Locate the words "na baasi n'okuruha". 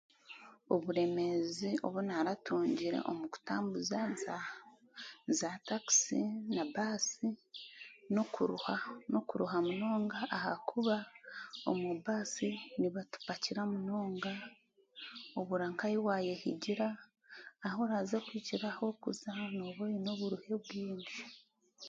6.55-8.75